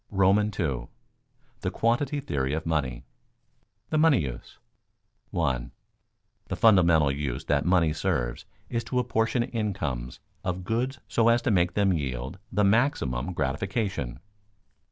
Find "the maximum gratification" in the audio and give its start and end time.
12.51-14.19